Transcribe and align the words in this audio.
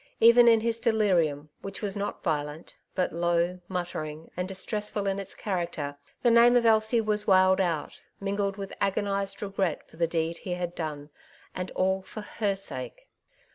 Even 0.19 0.47
in 0.47 0.61
his 0.61 0.79
delirium, 0.79 1.51
which 1.61 1.83
was 1.83 1.95
not 1.95 2.23
violent, 2.23 2.75
but 2.95 3.13
low, 3.13 3.59
muttering, 3.67 4.31
and 4.35 4.47
distressful 4.47 5.05
in 5.05 5.19
its 5.19 5.35
character, 5.35 5.95
the 6.23 6.31
name 6.31 6.55
of 6.55 6.65
Elsie 6.65 6.99
was 7.01 7.27
wailed 7.27 7.61
out, 7.61 8.01
mingled 8.19 8.57
with 8.57 8.73
agonized 8.81 9.43
regret 9.43 9.87
for 9.87 9.97
the 9.97 10.07
deed 10.07 10.39
he 10.39 10.55
had 10.55 10.73
done, 10.73 11.11
and 11.53 11.69
all 11.75 12.01
for 12.01 12.21
her 12.21 12.55
sake. 12.55 13.09